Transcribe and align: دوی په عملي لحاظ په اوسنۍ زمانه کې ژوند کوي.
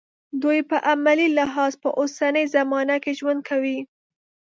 دوی 0.41 0.59
په 0.69 0.77
عملي 0.91 1.27
لحاظ 1.37 1.71
په 1.83 1.89
اوسنۍ 1.99 2.45
زمانه 2.55 2.95
کې 3.03 3.11
ژوند 3.19 3.41
کوي. 3.49 3.79